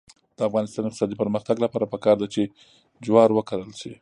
د 0.37 0.39
افغانستان 0.49 0.81
د 0.83 0.87
اقتصادي 0.87 1.15
پرمختګ 1.21 1.55
لپاره 1.65 1.91
پکار 1.93 2.15
ده 2.21 2.27
چې 2.33 2.41
جوار 3.05 3.29
وکرل 3.33 3.71
شي. 3.81 3.93